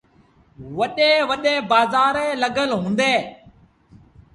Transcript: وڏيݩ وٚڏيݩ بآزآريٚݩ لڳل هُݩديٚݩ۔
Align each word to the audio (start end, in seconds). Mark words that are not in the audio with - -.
وڏيݩ 0.77 1.27
وٚڏيݩ 1.29 1.65
بآزآريٚݩ 1.69 2.39
لڳل 2.41 2.69
هُݩديٚݩ۔ 2.83 3.23